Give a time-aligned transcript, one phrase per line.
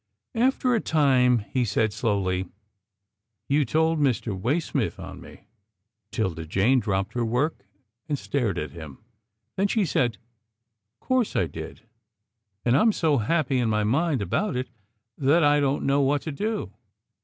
[0.33, 2.47] After a time, he said slowly,"
[3.49, 4.35] You told Mr.
[4.35, 5.43] Way smith on me."
[6.09, 7.63] 'Tilda Jane dropped her work,
[8.09, 8.97] and stared at him.
[9.57, 10.17] Then she said,"
[11.01, 11.81] 'Course I did,
[12.65, 14.71] and I'm so happy in my mind about it
[15.19, 16.73] that I don't know what to do."